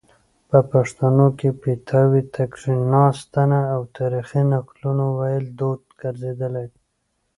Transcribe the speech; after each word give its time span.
په 0.49 0.59
پښتانو 0.71 1.27
کې 1.39 1.49
پیتاوي 1.63 2.23
ته 2.33 2.43
کیناستنه 2.55 3.59
او 3.73 3.81
تاریخي 3.97 4.41
نقلونو 4.53 5.05
ویل 5.19 5.45
دود 5.59 5.81
ګرځیدلی 6.01 6.67